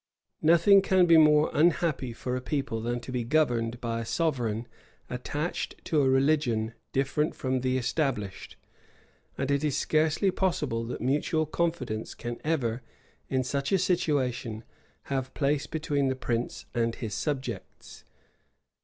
[0.27, 4.05] [*] Nothing can be more unhappy for a people than to be governed by a
[4.05, 4.67] sovereign
[5.11, 8.55] attached to a religion different from the established;
[9.37, 12.81] and it is scarcely possible that mutual confidence can ever,
[13.29, 14.63] in such a situation,
[15.03, 18.03] have place between the prince and his subjects.